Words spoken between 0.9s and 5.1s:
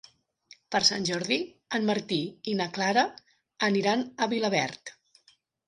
Jordi en Martí i na Clara aniran a Vilaverd.